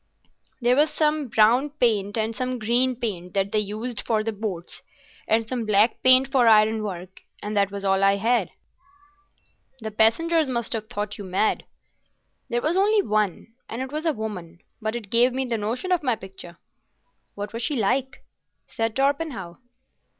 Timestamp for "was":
0.75-0.89, 7.69-7.85, 12.63-12.77, 13.91-14.07, 17.53-17.61